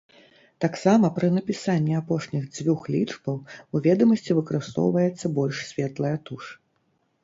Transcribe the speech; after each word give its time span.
Таксама 0.63 1.11
пры 1.17 1.29
напісанні 1.35 1.93
апошніх 2.01 2.49
дзвюх 2.57 2.81
лічбаў 2.97 3.37
у 3.73 3.85
ведамасці 3.91 4.31
выкарыстоўваецца 4.41 5.35
больш 5.41 5.65
светлая 5.73 6.15
туш. 6.29 6.55